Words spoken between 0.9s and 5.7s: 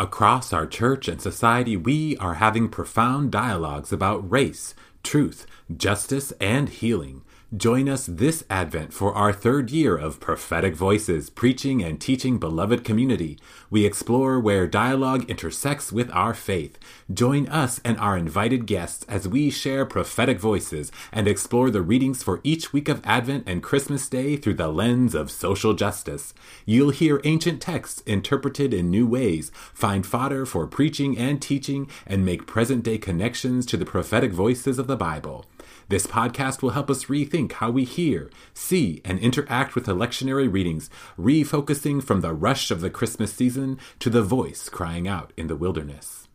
and society, we are having profound dialogues about race, truth,